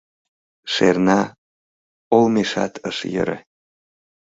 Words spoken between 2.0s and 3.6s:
олмешат ыш йӧрӧ.